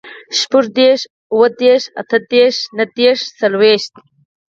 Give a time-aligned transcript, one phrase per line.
[0.39, 1.01] شپوږدېرش,
[1.33, 3.93] اوهدېرش, اتهدېرش, نهدېرش, څلوېښت